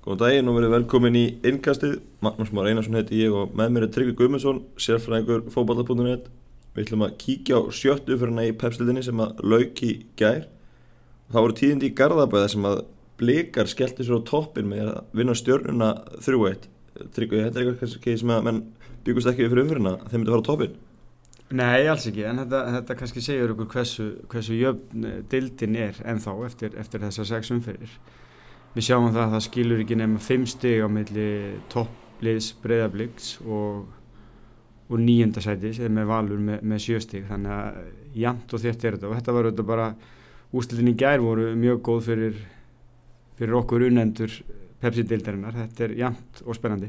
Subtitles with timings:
[0.00, 1.98] Góðan daginn og verið velkomin í innkastið.
[2.24, 6.30] Magnús Már Einarsson heiti ég og með mér er Tryggvi Guðmundsson, sérfræðingur fókbalta.net.
[6.72, 10.46] Við ætlum að kíkja á sjöttu fyrir hana í pepslitinni sem að lauk í gær.
[11.28, 12.80] Og það voru tíðindi í Garðabæða sem að
[13.20, 15.90] blikar skellti sér á toppin með að vinna stjörnuna
[16.24, 16.64] 3-1.
[17.18, 18.62] Tryggvi, þetta er eitthvað kannski sem að menn
[19.04, 20.80] byggust ekki við fyrir umfyrirna að þeim myndi að fara á toppin.
[21.60, 26.38] Nei, alls ekki, en þetta, þetta kannski segir okkur hversu, hversu jöfn dildin er ennþá
[26.48, 28.00] eftir, eftir þessar sex umfyrir.
[28.74, 31.30] Við sjáum það að það skilur ekki nefnum fimm stig á milli
[31.72, 33.88] toppliðs breyðabliks og,
[34.86, 37.80] og nýjunda sæti sem er valur með, með sjö stig, þannig að
[38.22, 39.90] jæmt og þétt er þetta og þetta var auðvitað bara
[40.54, 42.40] úslitin í gær voru mjög góð fyrir,
[43.38, 44.38] fyrir okkur unendur
[44.80, 46.86] Pepsi-dildarinnar, þetta er jæmt og spennandi.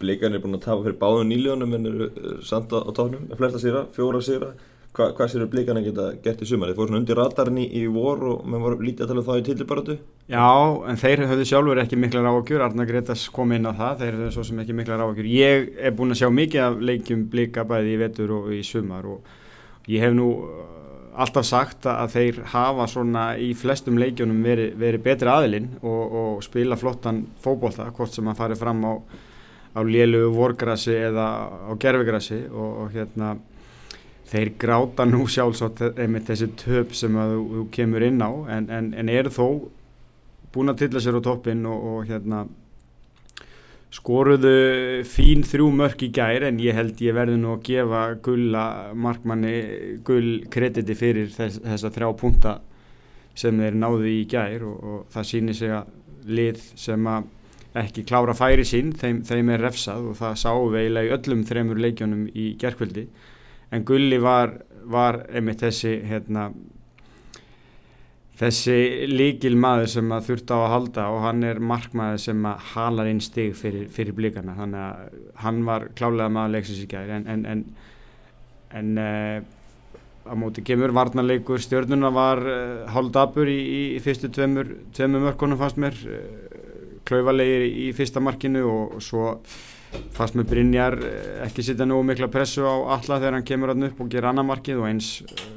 [0.00, 2.08] Blikarnir er búin að tafa fyrir báðum nýljónum en eru
[2.44, 4.50] samt á tónum, flesta sýra, fjóra sýra.
[4.90, 6.72] Hva, hvað sér blikarnir geta gert í sumar?
[6.72, 9.38] Þeir fóru svona undir radarinn í, vor og menn voru lítið að tala um það
[9.38, 9.94] í tillibaratu?
[10.32, 10.46] Já,
[10.90, 14.32] en þeir höfðu sjálfur ekki miklar áhugjur, Arna Gretas kom inn á það, þeir höfðu
[14.34, 15.28] svo sem ekki miklar áhugjur.
[15.30, 19.06] Ég er búin að sjá mikið af leikjum blika bæði í vetur og í sumar
[19.14, 19.30] og
[19.94, 20.28] ég hef nú
[21.20, 26.42] alltaf sagt að þeir hafa svona í flestum leikjónum verið veri betri aðilinn og, og
[26.46, 28.92] spila flottan fókbólta, hvort sem að fari fram á,
[29.74, 31.26] á lélugu vorgrassi eða
[31.66, 33.36] á gerfigrassi og, og hérna
[34.30, 38.70] þeir gráta nú sjálfsagt einmitt þessi töp sem að þú, þú kemur inn á en,
[38.70, 39.46] en, en eru þó
[40.54, 42.44] búin að tilla sér á toppin og, og hérna
[43.90, 48.64] skoruðu fín þrjú mörk í gær en ég held ég verði nú að gefa gulla
[48.94, 49.54] markmanni
[50.06, 52.54] gull krediti fyrir þess, þessa þrjá punta
[53.34, 57.28] sem þeir náðu í gær og, og það sýnir sig að lið sem að
[57.80, 61.44] ekki klára færi sín, þeim, þeim er refsað og það sáum við eiginlega í öllum
[61.46, 63.06] þremur leikjónum í gerkvöldi
[63.70, 64.56] en gulli var,
[64.90, 66.50] var einmitt þessi hérna
[68.40, 72.66] þessi líkil maður sem að þurft á að halda og hann er markmaður sem að
[72.72, 77.18] halar inn stig fyrir, fyrir blíkana þannig að hann var klálega maður leiksins í gæri
[77.18, 77.64] en, en, en,
[78.80, 79.42] en uh,
[80.30, 81.60] á móti kemur varnarleikur.
[81.60, 83.60] Stjórnuna var uh, hálfdabur í,
[83.96, 85.96] í fyrstu tveimur, tveimur mörkunum fannst mér.
[86.06, 86.56] Uh,
[87.08, 89.30] klauvalegir í, í fyrsta markinu og, og svo
[90.14, 90.96] fannst með Brynjar
[91.46, 94.46] ekki sitja nú mikla pressu á alla þegar hann kemur hann upp og gera annar
[94.48, 95.10] markið og eins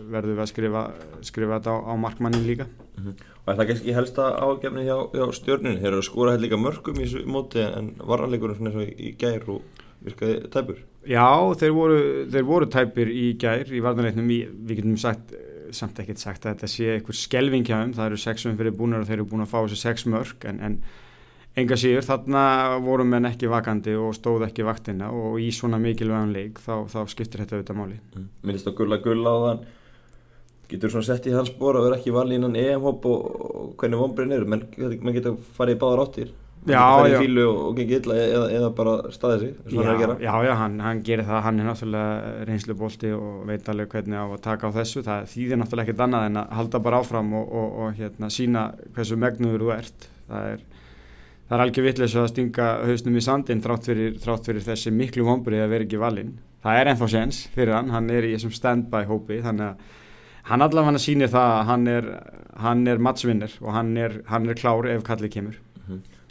[0.10, 0.84] verður við að skrifa,
[1.22, 3.30] skrifa þetta á, á markmannin líka mm -hmm.
[3.44, 5.80] Og er það kannski helsta ágefni hjá, hjá stjórnin?
[5.80, 9.00] Þeir eru að skóra hægt líka mörgum í þessu móti en varanleikurinn svona eins og
[9.00, 9.62] í gær og
[10.06, 10.78] virkaði tæpur?
[11.06, 11.28] Já,
[11.60, 11.98] þeir voru,
[12.32, 15.34] þeir voru tæpur í gær í varanleiknum, við getum sagt
[15.76, 19.04] samt ekkert sagt að þetta sé einhver skelving hjá þeim, það eru sexum fyrir búinur
[19.04, 20.78] og þeir eru búin að fá þessu sex mörg en, en
[21.60, 22.44] enga síður, þarna
[22.84, 27.00] voru menn ekki vakandi og stóð ekki vaktina og í svona mikilvægum leik þá, þá
[27.12, 27.98] skiptir þetta auðvitað máli.
[28.16, 28.30] Mm.
[28.48, 29.66] Minnist á gulla gulla á þann.
[30.74, 34.00] Getur svona sett í hans spór að vera ekki valið innan EM-hopp og, og hvernig
[34.00, 34.48] vonbrinn eru?
[34.50, 36.32] Menn, menn getur farið í báðar áttir.
[36.64, 37.20] Já, já.
[37.20, 40.14] og, og illa eða, eða bara staðið sig að Já, gera.
[40.24, 44.26] já, já, hann, hann gerir það, hann er náttúrulega reynslubolti og veit alveg hvernig á
[44.30, 47.52] að taka á þessu, það þýðir náttúrulega ekkert annað en að halda bara áfram og,
[47.52, 48.64] og, og hérna, sína
[48.96, 50.64] hversu megnuður þú ert, það er,
[51.48, 55.26] það er algjör vitleis að stinga hausnum í sandin þrátt fyrir, þrátt fyrir þessi miklu
[55.28, 58.56] vombrið að vera ekki valinn, það er ennþá séns fyrir hann, hann er í þessum
[58.56, 60.00] stand-by hópi, þannig að
[60.52, 62.10] hann allavega sýnir það að hann er,
[62.64, 65.60] hann er mattsvinnir og hann er, hann er klár ef kallið kemur.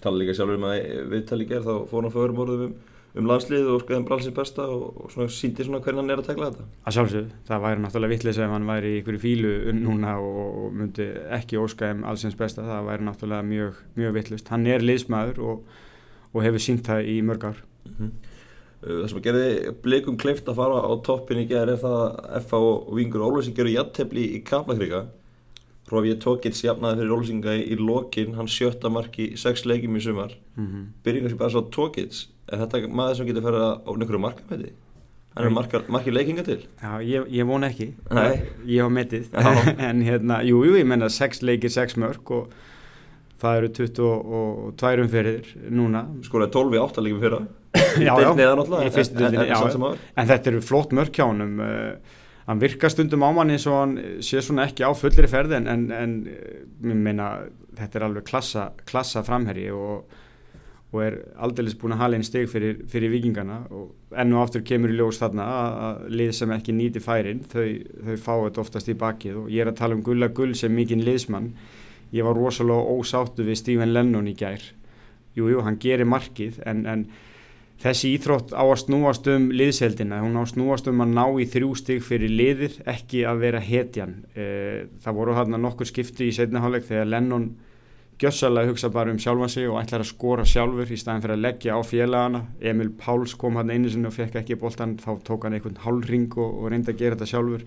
[0.03, 0.81] tala líka sjálfur um að
[1.12, 2.75] viðtali ger þá fór hann fyrir orðum um,
[3.15, 6.28] um landslið og skoðum bralsins besta og, og svona síndi svona hvernig hann er að
[6.31, 10.15] tekla þetta Að sjálfsögðu, það væri náttúrulega vittlis ef hann væri í ykkur fílu núna
[10.23, 14.49] og myndi ekki óska um allsins besta, það væri náttúrulega mjög, mjög vittlust.
[14.49, 15.65] Hann er liðsmaður og,
[16.33, 17.62] og hefur sínt það í mörg ár.
[17.84, 18.11] mm -hmm.
[18.83, 22.01] það sem að gerði blikum kleift að fara á toppin í gerð er það
[22.37, 25.06] að FA og Vingur Ólfsing gerur jattefli í Kaplakriga
[25.91, 30.01] Rófið Tókits jafnaði fyrir Ólfsinga í, í lokin hann sjötta marki í sex leikjum í
[30.01, 30.84] sumar Mm -hmm.
[31.05, 34.72] byrjum kannski bara svo Tókits er þetta maður sem getur ferið á einhverju markamæti
[35.32, 36.58] hann er markar, markir leikinga til?
[36.82, 37.86] Já, ég, ég von ekki.
[38.12, 38.42] Nei.
[38.69, 39.30] Ég hafa metið.
[39.88, 42.50] En hérna, jú, jú, ég menna sex leikir, sex mörg og
[43.41, 46.03] það eru 22 umferðir núna.
[46.27, 47.39] skoraði 12 í 8 leikum fyrra.
[48.04, 48.28] Já, já,
[48.84, 51.56] í fyrstu en- en- en þetta eru flott mörk hjá honum.
[51.65, 55.56] Uh, hann virkar stundum á mann eins og hann sé svona ekki á fullri ferð
[55.56, 57.28] en, en, en uh, mér meina
[57.78, 60.12] þetta er alveg klassa, klassa framherji og,
[60.92, 64.65] og er aldeilis búin að hala einn steg fyrir, fyrir vikingana og enn og aftur
[64.68, 67.65] kemur í ljós þarna að, að lið sem ekki nýti færin þau,
[68.09, 70.74] þau fá þetta oftast í bakið og ég er að tala um Gulla Gull sem
[70.77, 71.53] mikinn liðsmann.
[72.12, 74.65] Ég var rosalega ósáttu við Stephen Lennon í gær.
[75.33, 77.06] Jújú, jú, hann gerir markið en, en
[77.83, 81.47] Þessi íþrótt á að snúast um liðseldina, hún á að snúast um að ná í
[81.50, 84.12] þrjú stig fyrir liðið, ekki að vera hetjan.
[84.38, 87.48] Eh, Það voru hérna nokkur skipti í setniháleik þegar Lennon
[88.22, 91.42] gjössalega hugsa bara um sjálfa sig og ætlar að skora sjálfur í staðin fyrir að
[91.42, 92.42] leggja á félagana.
[92.60, 96.30] Emil Páls kom hann einu sinni og fekk ekki boltan þá tók hann einhvern hálfring
[96.36, 97.66] og, og reyndi að gera þetta sjálfur.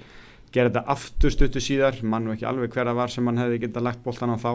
[0.56, 2.00] Gera þetta aftur stuttu síðar.
[2.08, 4.52] Mann og ekki alveg hverja var sem hann hefði getað lagt boltan á þá.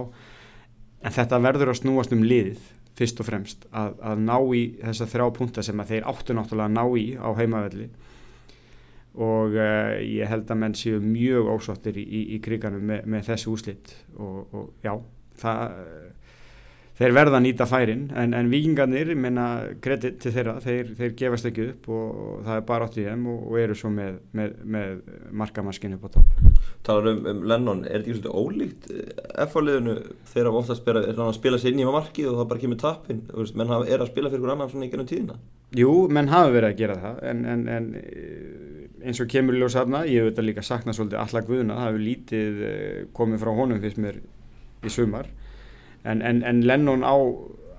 [1.04, 2.64] En þetta verður að snúast um liðið
[2.96, 3.68] fyrst og fremst.
[3.68, 7.06] Að, að ná í þessa þrjá punta sem að þeir áttu náttúrulega að ná í
[7.20, 7.90] á heimavelli.
[9.20, 13.32] Og uh, ég held að menn séu mjög ósáttir í, í, í kriganum með, með
[13.32, 14.94] þessu úslitt og, og já,
[15.40, 15.76] það
[17.00, 19.46] þeir verða að nýta færin en, en vikingarnir, menna
[19.80, 23.04] kredit til þeirra, þeir, þeir gefast ekki upp og, og það er bara átt í
[23.06, 24.98] þeim og, og eru svo með, með, með
[25.42, 26.34] markamaskinu á topp.
[26.84, 28.90] Talar um, um Lennon, er þetta ekki svona ólíkt
[29.46, 29.94] F-fáliðinu
[30.34, 33.72] þegar oftast spila, að spila sér inn í markið og það bara kemur tappin, menn
[33.78, 35.38] er að spila fyrir einhvern annan svona í gennum tíðina?
[35.78, 37.88] Jú, menn hafa verið að gera það en, en, en
[39.06, 42.62] eins og kemur ljósafna, ég hef þetta líka saknað svolítið allar guðuna, það hefur lítið
[42.66, 44.20] eh, komið frá honum fyrst mér
[44.84, 45.28] í sumar.
[46.04, 47.16] En, en, en Lennon á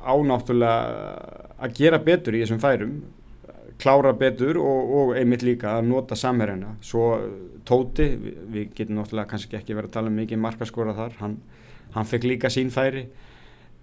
[0.02, 3.02] ánáttúrulega að gera betur í þessum færum
[3.82, 6.76] klára betur og, og einmitt líka að nota samherjana.
[6.86, 7.08] Svo
[7.68, 11.18] Tóti, við, við getum náttúrulega kannski ekki verið að tala um mikið markaskóra þar.
[11.22, 11.36] Hann,
[11.96, 13.06] hann fekk líka sín færi.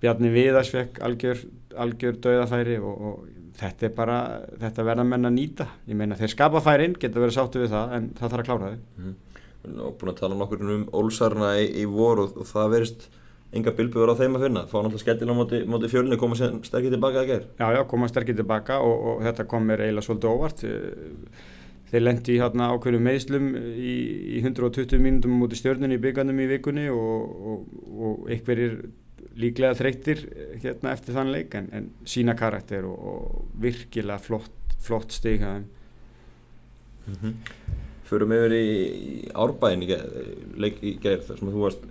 [0.03, 1.43] Bjarni Viðars fekk algjör,
[1.79, 4.19] algjör döðafæri og, og þetta er bara,
[4.65, 5.69] þetta verða menn að nýta.
[5.91, 8.73] Ég meina þeir skapa færin, geta verið sáttu við það en það þarf að klára
[8.73, 8.83] þau.
[8.99, 9.17] Mm.
[9.67, 13.09] Og búin að tala nokkur um Ólsarna í, í vor og, og það verist
[13.57, 16.93] enga bilbjörn á þeim að finna, fá náttúrulega skellin á móti, móti fjölinu, koma sterkir
[16.93, 20.35] tilbaka að ger Já, já, koma sterkir tilbaka og, og þetta kom mér eiginlega svolítið
[20.35, 20.65] óvart.
[21.89, 23.95] Þeir lendi í hérna ákveðinu meðslum í,
[24.37, 28.77] í 120 mínútum mútið stjórnunni í byggandum í vikunni og, og, og einhverjir
[29.39, 30.25] líklega þreyttir
[30.61, 35.69] hérna eftir þann leik en, en sína karakter og virkilega flott, flott stig að þeim.
[37.09, 37.87] Mm -hmm.
[38.09, 38.67] Förum yfir í,
[39.37, 41.89] árbæðin í gerð þar sem þú varst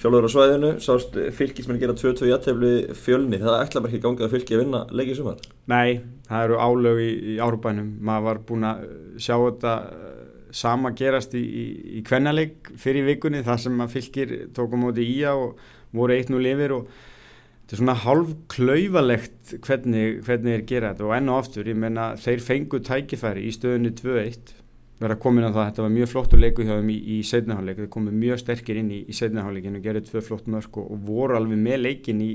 [0.00, 4.34] sjálfur á svæðinu, sást fylgismenn gera 2-2 jættefli fjölni, það ætla bara ekki gangið að
[4.36, 5.42] fylgi að vinna leikið sumar?
[5.68, 8.86] Nei, það eru álög í, í árbænum, maður var búin að
[9.20, 10.16] sjá þetta eh,
[10.62, 11.66] sama gerast í, í,
[12.00, 15.60] í kvennaleik fyrir vikunni þar sem maður fylgir tókum áti í á og
[15.92, 21.10] voru eitt nú lifir og þetta er svona hálf klauvalegt hvernig, hvernig þeir gera þetta
[21.10, 24.56] og enn og aftur, ég menna þeir fengu tækifæri í stöðunni 2-1
[25.00, 25.60] vera komin á það.
[25.62, 28.80] Að þetta var mjög flottur leiku hjá þeim í, í setnaháleik, þeir komið mjög sterkir
[28.82, 32.22] inn í, í setnaháleikinu og gerði tvö flott mörg og, og voru alveg með leikin
[32.24, 32.30] í,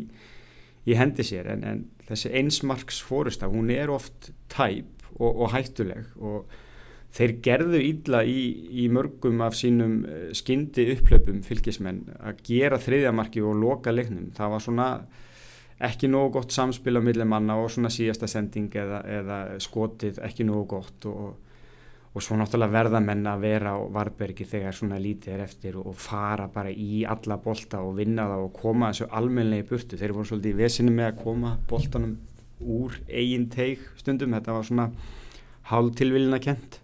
[0.85, 1.51] í hendi sér.
[1.53, 6.61] En, en þessi einsmarks fórista, hún er oft tæp og, og hættuleg og
[7.15, 13.55] þeir gerðu ídla í mörgum af sínum eh, skyndi upplöpum fylgismenn að gera þriðjamarki og
[13.61, 14.89] loka leiknum, það var svona
[15.85, 20.67] ekki nógu gott samspil á millimanna og svona síðasta sending eða, eða skotið ekki nógu
[20.75, 21.54] gott og
[22.15, 25.97] og svo náttúrulega verða menna að vera á Varbergi þegar svona lítið er eftir og
[25.99, 29.99] fara bara í alla bolta og vinna það og koma þessu almenlega í burtu.
[29.99, 32.15] Þeir voru svolítið í vesinu með að koma boltanum
[32.63, 34.87] úr eigin teig stundum, þetta var svona
[35.67, 36.79] hálf tilvilina kent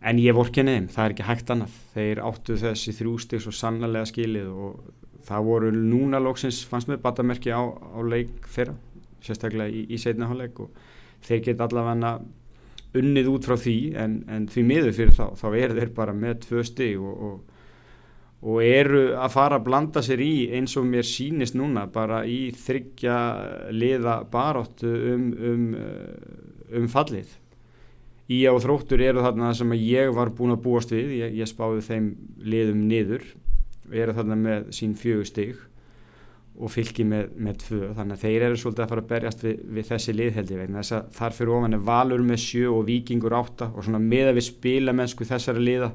[0.00, 1.78] en ég vorkinni þeim, það er ekki hægt annað.
[1.94, 4.82] Þeir áttu þessi þrjústig svo sannlega skilið og
[5.30, 8.74] það voru núna lóksins, fannst með batamerki á, á leik þeirra,
[9.22, 10.74] sérstaklega í, í setna hálfleik og
[11.22, 12.14] þeir geta allavega
[12.96, 16.40] unnið út frá því en, en því miður fyrir þá, þá er þeir bara með
[16.46, 17.58] tvö stig og, og,
[18.40, 22.40] og eru að fara að blanda sér í eins og mér sínist núna bara í
[22.56, 23.18] þryggja
[23.74, 25.68] liða baróttu um, um,
[26.80, 27.36] um fallið.
[28.30, 31.82] Í á þróttur eru þarna sem ég var búin að búast við, ég, ég spáði
[31.86, 32.12] þeim
[32.46, 33.24] liðum niður,
[33.90, 35.58] eru þarna með sín fjögur stig
[36.60, 37.80] og fylgi með, með tvö.
[37.96, 40.96] Þannig að þeir eru svolítið að fara að berjast við, við þessi liðheldi vegna þess
[40.98, 44.38] að þar fyrir ofan er valur með sjö og vikingur átta og svona með að
[44.40, 45.90] við spila mennsku þessari liða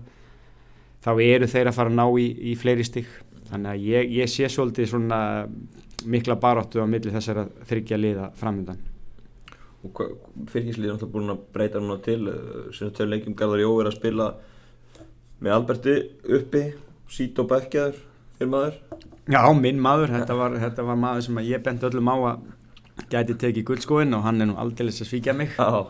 [1.06, 3.14] þá eru þeir að fara að ná í, í fleiri stygg
[3.52, 5.20] þannig að ég, ég sé svolítið svona
[6.10, 8.82] mikla baráttu á milli þessara þryggja liða framöndan
[9.86, 10.00] Og
[10.50, 12.24] fylgislið er náttúrulega búin að breyta núna til
[12.74, 14.30] sem þau leikjum Garðar Jó er að spila
[15.46, 15.96] með Alberti
[16.38, 16.64] uppi,
[17.12, 18.00] sít og bekkjaður
[18.40, 18.80] fyrir maður
[19.26, 22.42] Já, minn maður, þetta var, þetta var maður sem ég bent öllum á að
[23.10, 25.56] gæti tekið guldskóin og hann er nú aldrei að svíkja mig.
[25.58, 25.88] Já.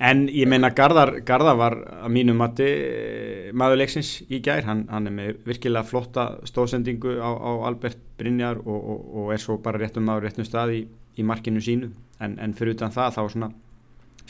[0.00, 4.86] en ég meina Garðar, Garðar var að mínu mati eh, maður leiksins í gær, hann,
[4.88, 9.58] hann er með virkilega flotta stóðsendingu á, á Albert Brynjar og, og, og er svo
[9.60, 10.80] bara réttum maður réttum stað í,
[11.20, 11.90] í markinu sínu.
[12.24, 13.50] En, en fyrir utan það þá svona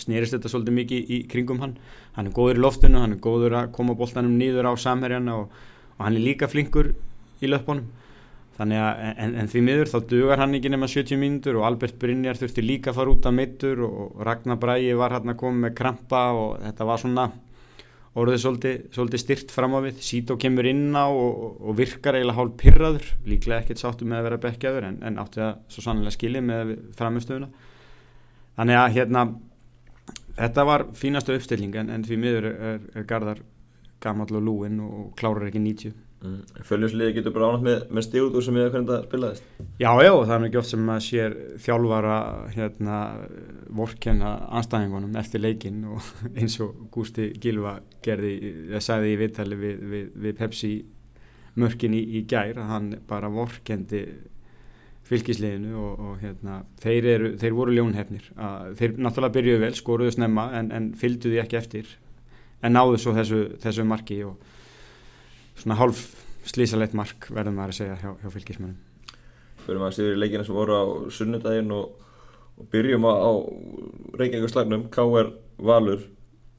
[0.01, 1.77] snerist þetta svolítið mikið í kringum hann.
[2.19, 5.63] Hann er góður í loftinu, hann er góður að koma bóltanum nýður á samherjana og,
[5.95, 6.91] og hann er líka flinkur
[7.41, 7.89] í löpunum
[8.61, 11.97] þannig að en, en því miður þá dugar hann ekki nema 70 mínútur og Albert
[12.01, 15.67] Brynjar þurfti líka að fara út af mittur og Ragnar Bræi var hann að koma
[15.67, 17.31] með krampa og þetta var svona
[18.21, 20.01] orðið svolítið, svolítið styrt fram á við.
[20.03, 24.27] Sító kemur inn á og, og virkar eiginlega hálf pyrraður, líklega ekkert sáttu með að
[24.29, 27.51] vera bekkjaður en, en átti það svo sannlega skilið með framistöðuna
[28.59, 29.25] þannig að hérna
[30.37, 33.41] þetta var fínastu uppstilling en, en því miður er, er Garðar
[34.03, 36.41] gammal og lúin og klárar ekki 90 Mm.
[36.69, 39.45] Följursliði getur bara ánægt með, með stígut úr sem ég hef hvernig það spilaðist
[39.81, 42.17] Já, já, það er mikið oft sem maður sér þjálfara
[42.53, 42.97] hérna
[43.79, 46.11] vorkenna anstæðingunum eftir leikin og
[46.41, 48.35] eins og Gústi Gilva gerði,
[48.75, 50.75] það sagði í viðtali við, við, við Pepsi
[51.65, 54.05] mörkin í, í gær, hann bara vorkendi
[55.09, 58.29] fylgisliðinu og, og hérna, þeir, eru, þeir voru ljónhefnir,
[58.77, 61.97] þeir náttúrulega byrjuðu vel, skoruðu snemma en, en fylgduði ekki eftir
[62.61, 64.37] en náðu svo þessu, þessu marki og
[65.61, 66.05] svona hálf
[66.49, 68.79] slísalegt mark verðum maður að segja hjá, hjá fylgismönnum
[69.61, 72.07] Fyrir maður séður í leikina sem voru á sunnudaginn og,
[72.57, 73.31] og byrjum á, á
[74.21, 75.33] Reykjavík-slagnum K.R.
[75.61, 76.07] Valur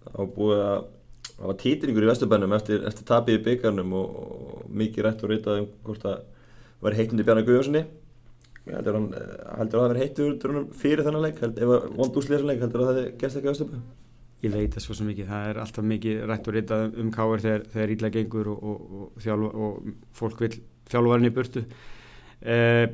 [0.05, 0.83] á búið að
[1.31, 5.33] það var títringur í Vesturbænum eftir, eftir tapið í byggarnum og, og mikið rætt og
[5.33, 6.21] ritað um hvort það
[6.85, 7.83] var heitnandi Bjarnar Guðjónssoni
[8.69, 9.09] heldur hann
[9.57, 12.91] heldur að það verið heittur fyrir þennan leik ef það vond úslýðar leik heldur að
[12.91, 14.10] það gæst ekki á Vesturbænum
[14.41, 17.65] Ég veit það svo mikið, það er alltaf mikið rætt og ritað um, káir þegar,
[17.75, 20.55] þegar ídla gengur og, og, og, og fólk vil
[20.89, 21.61] þjálfvarni burtu.
[22.41, 22.87] Eh,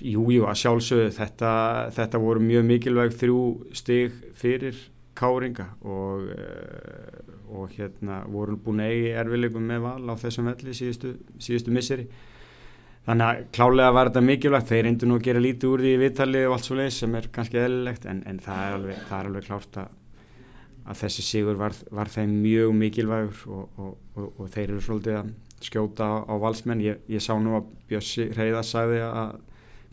[0.00, 1.52] jú, jú, að sjálfsögðu þetta,
[1.98, 3.40] þetta voru mjög mikilvæg þrjú
[3.76, 4.78] stig fyrir
[5.14, 7.18] káringa eh,
[7.54, 12.06] og hérna voru búin eigi erfilegum með val á þessum velli síðustu, síðustu misseri.
[13.04, 16.46] Þannig að klálega var þetta mikilvægt, þeir reyndu nú að gera lítið úr því viðtalið
[16.48, 19.28] og allt svo leiðis sem er kannski eðlilegt en, en það, er alveg, það er
[19.28, 19.92] alveg klárt að
[20.84, 25.18] að þessi sigur var, var þeim mjög mikilvægur og, og, og, og þeir eru svolítið
[25.20, 25.32] að
[25.64, 26.84] skjóta á, á valsmenn.
[26.84, 29.34] Ég, ég sá nú að Bjössi Reyðar sagði að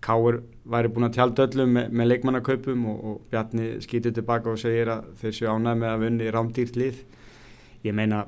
[0.02, 4.90] Káur væri búin að tjálta öllum með, með leikmannakaupum og Bjarni skýtur tilbaka og segir
[4.90, 7.04] að þeir séu ánæg með að vunni rámdýrt lið.
[7.86, 8.24] Ég meina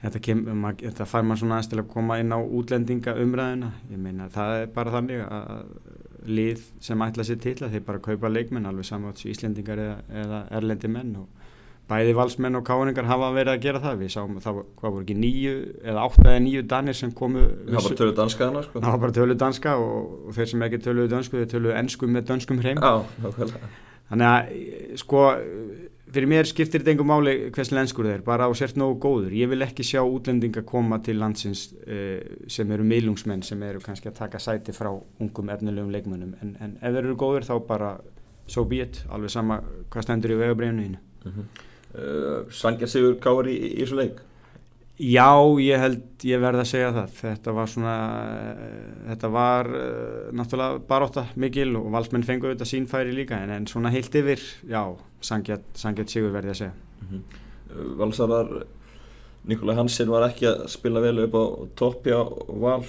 [0.00, 3.70] þetta, kem, mað, þetta fær maður svona til að koma inn á útlendinga umræðina.
[3.92, 5.60] Ég meina það er bara þannig að
[6.26, 9.98] lið sem ætla sér til að þeir bara kaupa leikmenn alveg samátt sem Íslendingar eða,
[10.22, 11.26] eða erlendi menn og
[11.88, 14.00] bæði valsmenn og káningar hafa verið að gera það.
[14.02, 17.76] Við sáum að það var ekki nýju eða átta eða nýju danir sem komu það
[17.78, 18.82] var bara tölu danska hana sko.
[18.82, 22.10] það var bara tölu danska og, og þeir sem ekki töluðu dansku þeir töluðu ennsku
[22.12, 22.82] með danskum hreim.
[24.08, 25.24] Þannig að sko
[26.12, 29.50] fyrir mér skiptir þetta engum máli hvers lenskur þeir, bara á sért nógu góður ég
[29.50, 34.20] vil ekki sjá útlendinga koma til landsins uh, sem eru miðlungsmenn sem eru kannski að
[34.22, 37.90] taka sæti frá ungum efnilegum leikmönnum, en, en ef þeir eru góður þá bara
[38.48, 39.60] so be it alveg sama
[39.92, 41.46] hvað stendur í vegabræðinu mm -hmm.
[41.94, 44.24] uh, Sangja Sigur Kári í, í þessu leik?
[44.98, 45.30] Já,
[45.62, 47.12] ég held, ég verði að segja það.
[47.20, 47.92] Þetta var svona
[49.06, 53.92] þetta var uh, náttúrulega baróta mikil og valsmenn fengur þetta sínfæri líka en, en svona
[53.94, 54.82] heilt yfir, já
[55.22, 56.74] sangjart sigur verði að segja.
[56.98, 57.38] Mm -hmm.
[58.00, 58.50] Valsarar
[59.48, 61.44] Nikolaj Hansen var ekki að spila vel upp á
[61.78, 62.82] toppja val.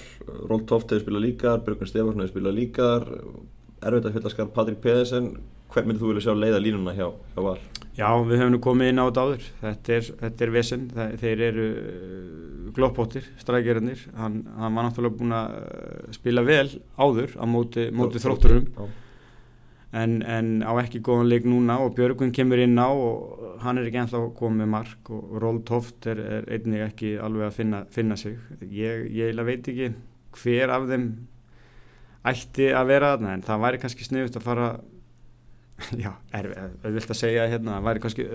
[0.50, 3.06] Ról Toft hefur spilað líkaðar, Björgun Stefansson hefur spilað líkaðar
[3.80, 5.30] erfitt að fylgja skar Patrik Pedersen
[5.74, 7.58] hvern myndir þú vilja sjá leiða línuna hjá, hjá val?
[7.98, 9.46] Já, við höfum nú komið inn á þetta áður.
[9.60, 15.18] Þetta er, þetta er vesen, það, þeir eru uh, gloppóttir, strækjarinnir hann, hann var náttúrulega
[15.18, 18.68] búin að uh, spila vel áður á móti, móti þrótturum.
[19.90, 23.88] en, en á ekki góðan leik núna og Björgun kemur inn á og hann er
[23.88, 28.16] ekki ennþá komið mark og Ról Toft er, er einnig ekki alveg að finna, finna
[28.20, 28.38] sig.
[28.62, 29.90] Ég, ég veit ekki
[30.38, 31.10] hver af þeim
[32.30, 34.70] ætti að vera þarna en það væri kannski sniðut að fara
[36.04, 36.50] já, er
[36.84, 38.26] auðvilt að segja hérna, það væri kannski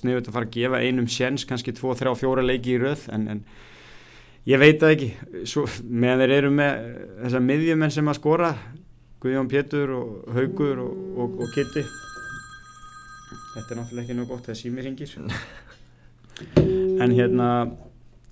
[0.00, 3.26] sniðut að fara að gefa einum séns, kannski 2, 3, 4 leiki í röð en,
[3.36, 3.42] en
[4.48, 5.10] ég veit það ekki.
[5.48, 6.86] Svo, meðan þeir eru með
[7.24, 8.54] þessar miðjumenn sem að skora
[9.20, 11.84] Guðjón Pétur og Haugur og, og, og Kitti
[13.54, 15.14] þetta er náttúrulega ekki nú gott það símir hingir
[17.04, 17.48] en hérna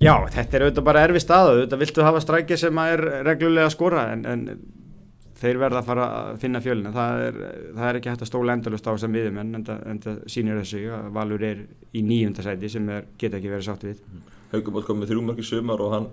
[0.01, 3.75] já, þetta er auðvitað bara erfi stað auðvitað viltu hafa strækja sem er reglulega að
[3.75, 4.45] skora en, en
[5.39, 6.93] þeir verða að fara að finna fjölina.
[6.95, 7.41] Það er,
[7.77, 9.67] það er ekki hægt að stóla endalust á þessum viðum en
[10.05, 11.65] það sýnir þessu að Valur er
[11.95, 14.03] í nýjundasæti sem er, geta ekki verið sátt við.
[14.53, 16.11] Haugur bótt komið þrjúmarki sumar og hann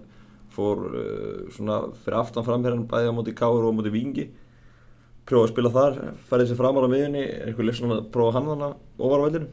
[0.56, 4.30] fór uh, svona fyrir aftan framherran bæði á móti Káur og móti Vingi
[5.26, 5.96] prjóða að spila þar,
[6.30, 9.48] færði sér fram á miðunni, er eitthvað lesnum að prófa hann þannig ofar á veldinu?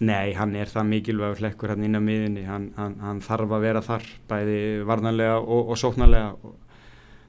[0.00, 3.64] Nei, hann er það mikilvægur hlekkur hann inn á miðunni, hann, hann, hann þarf að
[3.66, 6.30] vera þar, bæði varnanlega og, og sóknarlega.
[6.46, 6.69] og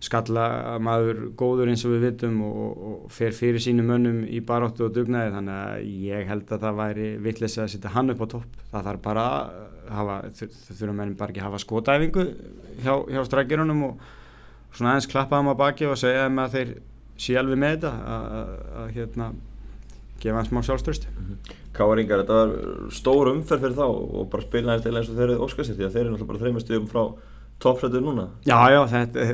[0.01, 0.45] skalla
[0.81, 4.95] maður góður eins og við vitum og, og fer fyrir sínu mönnum í baróttu og
[4.95, 8.63] dugnaði þannig að ég held að það væri vittlist að setja hann upp á topp,
[8.71, 9.25] það þarf bara
[9.91, 10.47] hafa, þau
[10.79, 12.25] þurfa mennum bara ekki að hafa skotæfingu
[12.81, 14.09] hjá, hjá strækjurunum og
[14.73, 16.73] svona aðeins klappa hann á baki og segja þeim að þeir
[17.37, 17.91] alveg með þetta
[18.81, 19.27] að hérna,
[20.23, 21.05] gefa hann smá sjálfströst
[21.75, 25.75] Káringar, þetta var stór umferð fyrir þá og bara spila eins og þeir eru óskast
[25.77, 27.03] því að þeir eru náttúrulega bara þreymast um frá
[27.61, 29.27] topprættu núna Já, já, þetta,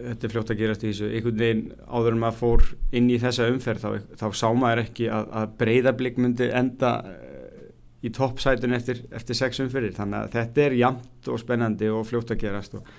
[0.00, 2.68] þetta er fljótt að gerast í þessu einhvern veginn áður en maður fór
[3.00, 7.64] inn í þessa umferð þá, þá sá maður ekki að, að breyðarblik myndi enda eh,
[8.04, 12.36] í toppsætun eftir, eftir sex umferðir þannig að þetta er jamt og spennandi og fljótt
[12.36, 12.94] að gerast og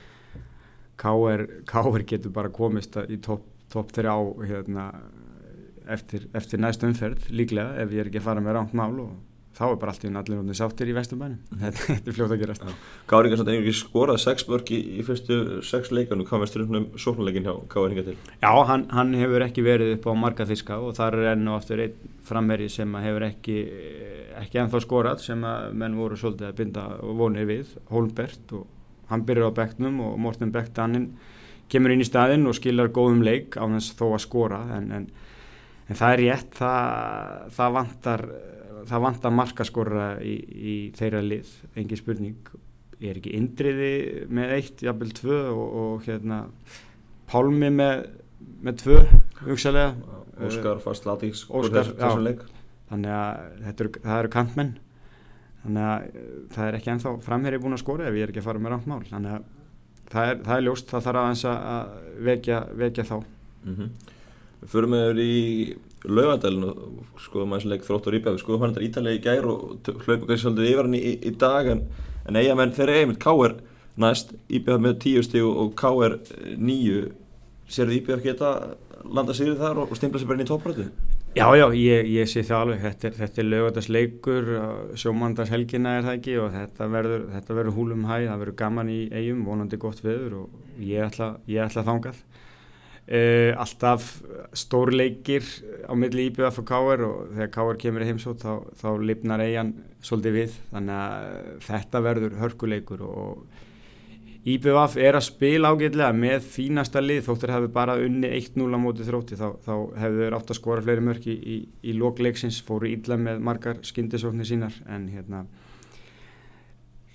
[0.99, 2.03] K.R.
[2.03, 4.91] getur bara komist í topp top 3 á hérna,
[5.89, 9.11] eftir, eftir næst umferð líklega ef ég er ekki að fara með rámt mál og
[9.59, 11.39] þá er bara allt í allir hóndið sáttir í vesturbænum.
[11.51, 11.63] Mm.
[11.65, 12.67] þetta, þetta er fljótt að gerast.
[13.11, 17.49] Kári Ingarsson einhverjir skorað sex mörg í, í fyrstu sex leikanum, hvað veistur um sóknuleikin
[17.49, 18.15] hjá Kári Ingar til?
[18.39, 21.83] Já, hann, hann hefur ekki verið upp á marga þíska og þar er og aftur
[21.83, 23.59] einn frammeri sem hefur ekki
[24.39, 26.85] ekki ennþá skorað sem að menn voru svolítið að binda
[27.19, 27.73] vonir við.
[27.91, 28.67] Holmbert og
[29.09, 31.09] hann byrjar á bektnum og Morten Bektaninn
[31.69, 35.09] kemur inn í staðinn og skilar góðum leik á þess þó að skora en, en,
[35.89, 38.25] en það er rétt það, það vantar
[38.87, 40.35] það vantar markaskorra í,
[40.73, 42.53] í þeirra lið, engin spurning.
[42.99, 43.91] Ég er ekki indriði
[44.35, 46.43] með eitt, jafnvel tvö og, og hérna
[47.29, 48.07] Pálmi með,
[48.65, 49.01] með tvö
[49.45, 51.43] hugsalega Óskar fast latíks
[52.89, 54.75] þannig að er, það eru kantmenn.
[55.59, 56.19] Þannig að
[56.55, 58.73] það er ekki ennþá framherri búin að skora ef ég er ekki að fara með
[58.73, 59.01] rámt mál.
[59.09, 59.49] Þannig að
[60.13, 61.91] það er, það er ljóst, það þarf aðeins að
[62.29, 63.17] vekja, vekja þá.
[63.65, 64.15] Mm -hmm.
[64.59, 65.37] Við förum með þér í
[66.07, 69.89] laugadælun og skoðum aðeins leik þróttur íbjá við skoðum hann þetta ítalegi í gær og
[69.89, 71.85] hlaupum kannski svolítið yfir hann í, í dag en,
[72.27, 73.55] en eiga menn þeirra eigin með K.R.
[73.99, 76.17] næst íbjá með tíu stíg og K.R.
[76.55, 77.09] nýju
[77.69, 78.53] sér þið íbjá geta
[79.05, 80.89] landa sýrið þar og stimpla sér bara inn í topprættu?
[81.37, 84.47] Já, já, ég, ég sé það alveg þetta er, er laugadalsleikur
[84.97, 88.99] sjómandarshelgina er það ekki og þetta verður, þetta verður húlum hæ, það verður gaman í
[89.13, 92.23] eigum, vonandi gott veður og ég ætla, ég ætla þangað
[93.09, 94.19] Uh, alltaf
[94.53, 95.41] stórleikir
[95.89, 99.71] á milli IBF og Káar og þegar Káar kemur í heimsótt þá, þá lifnar eigin
[100.05, 100.59] svolítið við.
[100.69, 103.47] Þannig að þetta verður hörkuleikur og
[104.53, 107.23] IBF er að spila ágætlega með fínasta lið.
[107.25, 109.73] Þóttur hefur bara unni 1-0 á móti þrótti þá, þá
[110.05, 111.57] hefur átt að skora fleiri mörki í, í,
[111.89, 115.47] í lókleiksins, fóru ídla með margar skindisóknir sínar en hérna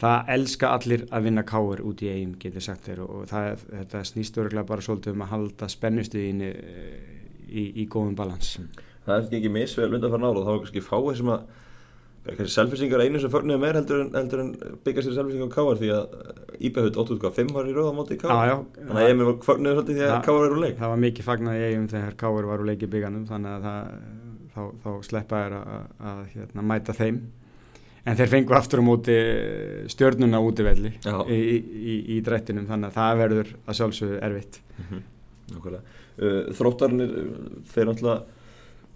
[0.00, 4.04] það elska allir að vinna káur út í eigin getur sagt þér og það, þetta
[4.11, 7.12] snýst öruglega bara svolítið um að halda spennustuðinu eh,
[7.48, 8.57] í, í góðum balans.
[9.04, 11.44] Það er ekki misvel undan fyrir náru og þá er kannski fáið sem að
[12.24, 14.50] selfisingar einu sem förnum er heldur en, heldur en
[14.85, 16.04] byggja sér selfisingar á káar því að
[16.64, 20.07] Íbæhut 8.5 var í rauða móti í káar þannig að eigin var förnum svolítið því
[20.09, 20.76] að káar eru úr leik.
[20.78, 23.66] Það var mikið fagnað í eigin þegar káar var úr leik í bygganum þannig að
[23.68, 23.83] það,
[24.54, 25.42] þá, þá sleppa
[28.04, 29.16] en þeir fengu aftur á móti
[29.92, 30.92] stjörnuna útivelli
[31.32, 32.68] í, í, í drættinum.
[32.68, 34.60] Þannig að það verður að sjálfsögðu erfitt.
[34.76, 35.78] Mm -hmm.
[35.78, 37.14] uh, Þróttarnir
[37.72, 38.42] þeir náttúrulega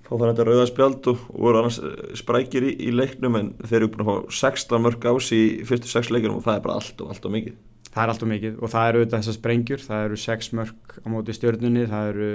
[0.09, 3.81] fá það þetta rauðarspjald og, og voru annars uh, sprækir í, í leiknum en þeir
[3.83, 6.79] eru búin að fá 16 mörg ás í fyrstu 6 leikunum og það er bara
[6.81, 7.57] allt og allt og mikið.
[7.89, 8.61] Það er allt og mikið.
[8.61, 9.83] Og það eru auðvitað þessar sprengjur.
[9.89, 12.31] Það eru 6 mörg á móti stjörnunni það eru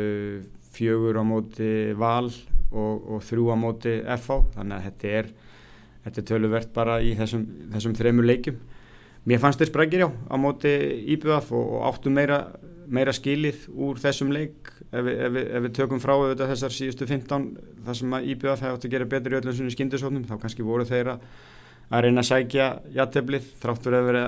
[0.74, 2.34] fjögur á móti val
[2.74, 5.28] og, og þrjú á móti FH þannig að þetta er
[6.04, 8.60] þetta er töluvert bara í þessum, þessum þremur leikjum.
[9.30, 10.72] Mér fannst þeir sprækir já á móti
[11.16, 12.42] IBF og, og áttu meira,
[12.92, 17.48] meira skilið úr þessum leik ef ef ef við tökum frá auðvitað þessar síðustu 15
[17.86, 20.68] þar sem að IBF hefði átt að gera betur í öllum svona skindisóknum þá kannski
[20.68, 21.18] voru þeirra
[21.94, 24.24] að reyna að sækja jætteblið þráttur að vera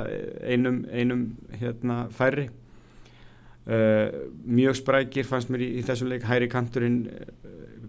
[0.48, 1.26] einum, einum
[1.60, 2.48] hérna, færri
[3.68, 4.08] uh,
[4.46, 6.26] mjög sprækir fannst mér í, í þessum leik.
[6.30, 7.28] Hæri kanturinn uh,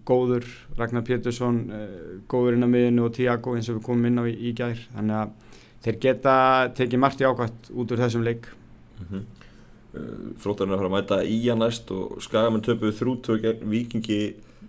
[0.06, 0.46] góður
[0.78, 1.86] Ragnar Pétursson uh,
[2.30, 4.80] góður inn á miðinu og Tiago eins og við komum inn á í, í gær.
[4.96, 6.36] Þannig að þeir geta
[6.76, 8.50] tekið margt í ákvæmt út úr þessum leik.
[9.00, 9.24] Mm -hmm.
[10.42, 14.20] Þróttarinn er að fara að mæta í að næst og Skagamann töpuð þrúttöku gegn vikingi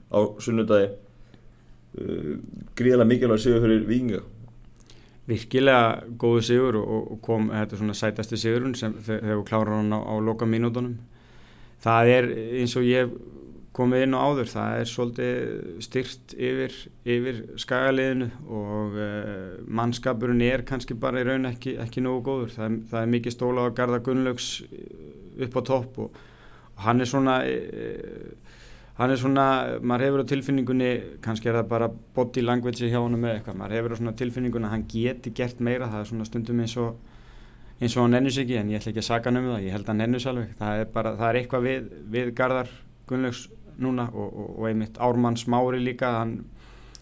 [0.08, 0.94] á sunnudagi
[2.78, 4.22] gríðilega mikilvæg sigur fyrir vikinga
[5.28, 9.96] virkilega góðu sigur og, og kom þetta svona sætasti sigurinn sem þegar við klárum hann
[9.96, 10.96] á, á loka mínútonum
[11.84, 12.30] það er
[12.62, 13.12] eins og ég
[13.78, 20.64] komið inn á áður, það er svolítið styrt yfir, yfir skagaliðinu og uh, mannskapurinn er
[20.68, 23.76] kannski bara í raun ekki, ekki nógu góður, það er, það er mikið stóla á
[23.78, 24.50] Garðar Gunnlaugs
[25.46, 26.18] upp á topp og,
[26.74, 28.47] og hann er svona uh,
[28.98, 29.46] hann er svona,
[29.86, 30.90] maður hefur á tilfinningunni
[31.22, 34.70] kannski er það bara body language hjá hann með eitthvað, maður hefur á svona tilfinningunni
[34.70, 36.98] að hann geti gert meira, það er svona stundum eins og
[37.78, 39.76] eins og hann ennus ekki, en ég ætla ekki að saka hann um það, ég
[39.76, 42.72] held að hann ennus alveg, það er bara, það er eitthvað við, við Garðar
[43.08, 43.44] Gunnlaugs
[43.78, 46.34] núna og, og, og einmitt Ármann Smári líka hann,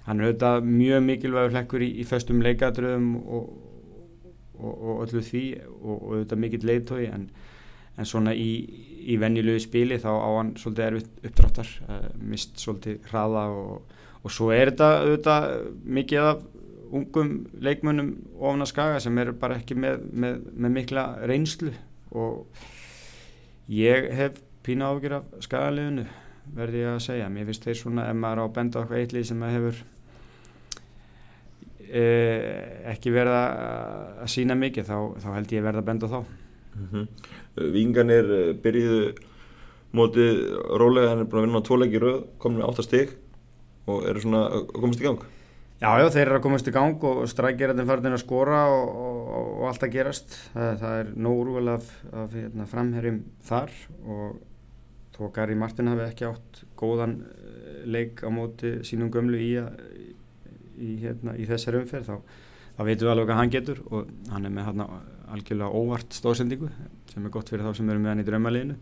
[0.06, 3.48] hann er auðvitað mjög mikilvægur hlekkur í, í föstum leikadröðum og,
[4.60, 5.46] og öllu því
[5.80, 7.30] og auðvitað mikill leiðtói en,
[7.96, 8.50] en svona í,
[9.08, 14.34] í venjulegu spili þá á hann svolítið erfitt uppdráttar uh, mist svolítið hraða og, og
[14.34, 15.50] svo er þetta auðvitað
[16.00, 16.44] mikið af
[16.96, 17.32] ungum
[17.64, 21.74] leikmönnum ofan að skaga sem eru bara ekki með, með, með mikla reynslu
[22.16, 22.46] og
[23.72, 26.06] ég hef pína ágjur af skagaliðinu
[26.56, 29.28] verði ég að segja, mér finnst þeir svona ef maður á að benda okkur eitthvað
[29.30, 29.84] sem að hefur
[31.90, 33.44] eh, ekki verða
[34.24, 36.20] að sína mikið þá, þá held ég verða að benda þá
[36.76, 37.08] mm -hmm.
[37.74, 38.26] Vinganir
[38.64, 39.16] byrjuðu
[39.96, 40.42] mótið
[40.80, 43.16] rólega, hann er búin að vinna á tvoleiki rauð, komin með 8 stygg
[43.88, 45.24] og eru svona að komast í gang
[45.76, 49.50] Já, já, þeir eru að komast í gang og strækjaraðin farin að skora og, og,
[49.60, 53.74] og allt að gerast það, það er nógrúvel af, af hérna, framherjum þar
[54.08, 54.38] og
[55.18, 59.52] þó Gary Martin hafi ekki átt góðan eh, leik á móti sínum gömlu í,
[60.80, 62.40] í, hérna, í þessar umferð þá,
[62.80, 64.88] þá veitum við alveg hvað hann getur og hann er með hérna,
[65.34, 66.70] algjörlega óvart stóðsendingu
[67.12, 68.80] sem er gott fyrir þá sem eru með hann í drömmaliðinu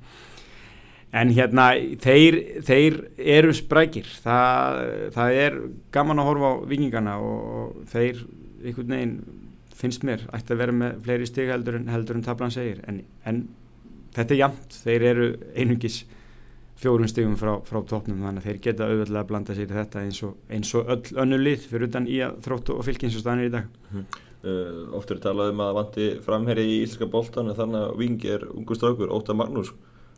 [1.14, 1.68] en hérna
[2.02, 4.10] þeir, þeir eru sprækir.
[4.24, 4.80] Það,
[5.14, 5.60] það er
[5.94, 8.24] gaman að horfa á vikingana og þeir
[8.64, 9.16] einhvern veginn
[9.78, 12.82] finnst mér ætti að vera með fleiri stig heldur en, en tablan segir.
[12.90, 13.46] En, en
[14.16, 16.04] þetta er jamt, þeir eru einungis
[16.84, 20.02] fjórum stigum frá, frá tópnum þannig að þeir geta auðvitað að blanda sér í þetta
[20.04, 23.24] eins og, eins og öll önnu lið fyrir utan í að þróttu og fylgjins og
[23.24, 24.00] stanir í dag
[24.44, 28.48] uh, Oftur talað um að vanti framherri í Íslandska bóltan en þannig að Vingi er
[28.52, 29.74] ungu straukur, Óta Magnús.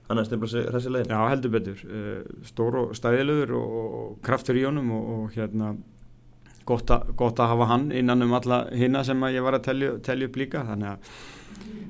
[0.05, 4.59] Hann er stefnilega sér þessi legin Já heldur betur, uh, stór og stæðilegur og, kraftur
[4.59, 5.75] í honum og, og hérna
[6.65, 9.67] gott, a, gott að hafa hann innan um alla hinna sem ég var að
[10.05, 10.65] telja upp líka.
[10.69, 11.19] Þannig að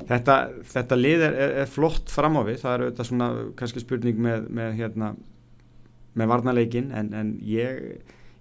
[0.09, 0.39] þetta,
[0.73, 4.19] þetta lið er, er, er flott fram á við, það er auðvitað svona kannski spurning
[4.21, 5.15] með, með hérna
[6.15, 7.81] með varnaleikin en, en ég,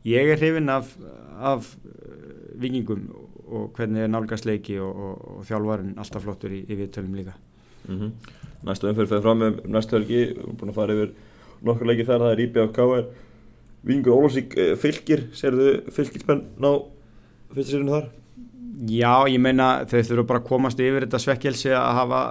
[0.06, 0.94] ég er hrifin af,
[1.34, 3.08] af uh, vikingum
[3.48, 7.34] og hvernig er nálgast leiki og, og, og þjálfarinn alltaf flottur í, í viðtölum líka
[7.88, 8.10] mm -hmm.
[8.64, 11.10] Næsta umfyrir fyrir fram með næsta helgi, við erum búin að fara yfir
[11.62, 13.04] nokkur leiki þar, það er Íbjá K.R.
[13.84, 16.70] Vingur Ólásík eh, fylgir, segir þau fylgirspenn ná
[17.52, 18.08] fyrsta sérinu þar?
[18.88, 22.22] Já, ég meina þeir þurfa bara að komast yfir þetta svekkjelsi að hafa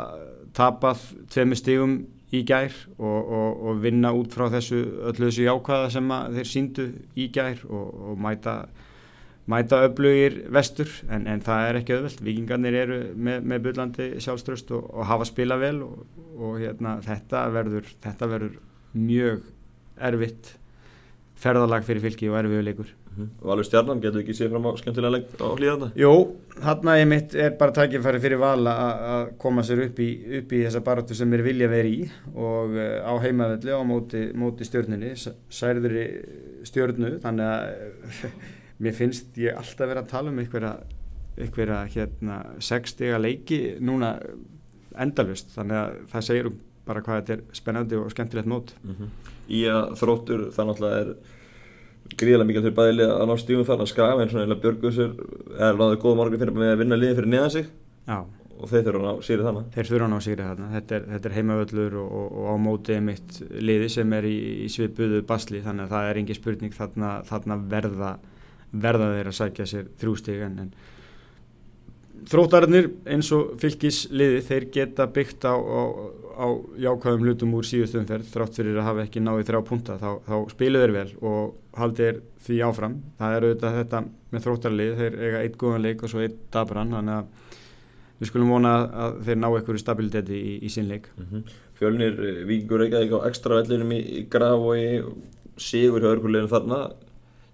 [0.53, 1.95] tapað tvemi stígum
[2.33, 6.87] í gær og, og, og vinna út frá þessu öllu þessu jákvæða sem þeir síndu
[7.15, 8.55] í gær og, og mæta,
[9.51, 14.71] mæta öflugir vestur en, en það er ekki öðvöld, vikingarnir eru með, með byllandi sjálfströst
[14.77, 18.59] og hafa spila vel og hérna, þetta, verður, þetta verður
[18.93, 19.47] mjög
[20.03, 20.53] erfitt
[21.43, 23.29] ferðalag fyrir fylki og erfiðuleikur Mhm.
[23.45, 25.89] Valur Stjarnan, getur við ekki séð fram á skemmtilega lengt á hlýðanda?
[25.99, 26.13] Jú,
[26.63, 30.07] þarna ég mitt er bara takkifæri fyrir val að koma sér upp í,
[30.39, 34.23] upp í þessa baratu sem er vilja verið í og uh, á heimavelli á móti,
[34.33, 35.13] móti stjörnunni,
[35.53, 35.97] særður
[36.65, 38.33] stjörnu, þannig að
[38.79, 40.73] mér finnst ég alltaf verið að tala um einhverja,
[41.37, 44.15] einhverja hérna, sextega leiki núna
[44.99, 46.51] endalust, þannig að það segir
[46.83, 48.73] bara hvað þetta er spennandi og skemmtilegt mót.
[48.83, 49.31] Mm -hmm.
[49.53, 51.15] Í að þróttur það náttúrulega er
[52.19, 55.11] gríðilega mikið fyrir bæðilega að ná stífum þarna skaga en svona Björgusur
[55.57, 57.69] er náðið góða morgun fyrir með að vinna liðin fyrir neðan sig
[58.07, 58.17] Já.
[58.59, 61.07] og þeir þurfa að ná sýrið þarna Þeir þurfa að ná sýrið þarna, þetta er,
[61.13, 65.23] þetta er heimavöllur og, og, og á mótið mitt liði sem er í, í svipuðu
[65.29, 68.11] basli þannig að það er engi spurning þarna, þarna verða,
[68.73, 70.73] verða þeir að sækja sér þrjústík en, en
[72.29, 75.81] þróttararnir eins og fylgisliði þeir geta byggt á, á,
[76.39, 76.47] á
[76.85, 80.83] jákvæðum hlutum úr síðustumferð þrátt fyrir að hafa ekki náðið þrjá punta þá, þá spilu
[80.83, 82.99] þeir vel og haldir því áfram.
[83.19, 86.95] Það er auðvitað þetta með þróttarlið þeir eiga eitt góðan leik og svo eitt dabran
[86.95, 87.51] þannig að
[88.23, 88.73] við skulum vona
[89.05, 91.09] að þeir ná einhverju stabiliteti í, í sín leik.
[91.17, 91.55] Mm -hmm.
[91.79, 95.01] Fjölnir eh, vikingur á ekstra vellinum í, í graf og í
[95.57, 96.79] sigur hjá örguleginu þarna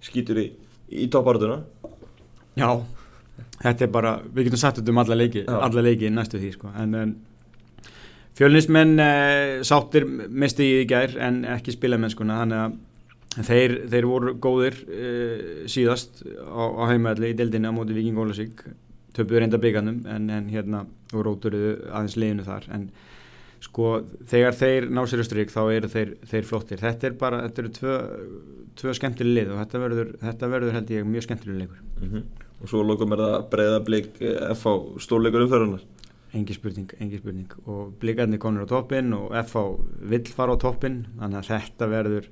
[0.04, 0.50] skýtur í,
[0.92, 1.62] í toppartuna
[2.60, 2.72] Já
[3.60, 6.72] þetta er bara, við getum þetta um alla leiki, alla leiki næstu því sko.
[6.80, 7.16] en, en
[8.40, 14.80] fjölnismenn eh, sáttir misti í gær en ekki spilamennskuna þannig að þeir, þeir voru góðir
[14.88, 18.64] eh, síðast á, á heimaðli í deildinni á móti Viking Ólasík
[19.16, 22.68] töpuður enda byggandum en, en hérna og róturuðu aðeins liðinu þar.
[22.72, 22.90] En
[23.64, 23.96] sko
[24.30, 26.84] þegar þeir ná sér östurík þá eru þeir, þeir flottir.
[26.84, 27.96] Þetta er bara, þetta eru tvö,
[28.80, 31.82] tvö skemmtileg lið og þetta verður, þetta verður held ég mjög skemmtileg leikur.
[32.00, 35.86] Mm -hmm og svo lókum er það breyða blik FH stórleikur umförðunar
[36.36, 37.54] engi spurning, engi spurning.
[37.66, 39.64] Og blikarnir konur á toppin og FH
[40.12, 42.30] vill fara á toppin þannig að þetta verður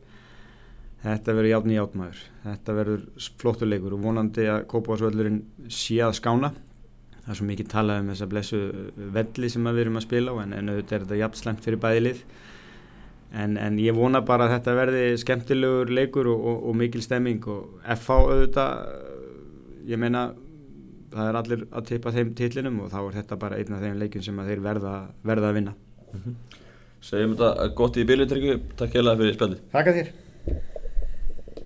[1.02, 3.08] þetta verður játn í játnmaður þetta verður
[3.42, 6.52] flottur leikur og vonandi að Kópavásvöldurinn sé að skána
[7.28, 8.60] það er svo mikið talað um þessa blessu
[9.18, 11.82] velli sem við erum að spila á en, en auðvitað er þetta jafn slemt fyrir
[11.84, 12.22] bæðilið
[13.36, 17.44] en, en ég vona bara að þetta verði skemmtilegur leikur og, og, og mikil stemming
[17.52, 18.72] og FH auðvitað
[19.92, 20.30] ég meina
[21.12, 24.00] það er allir að tippa þeim tillinum og þá er þetta bara einn af þeim
[24.02, 24.94] leikin sem þeir verða,
[25.28, 25.76] verða að vinna.
[27.08, 29.62] Segjum þetta gott í bíli Tryggvi, takk hérlega fyrir spjallið.
[29.76, 30.12] Þakka þér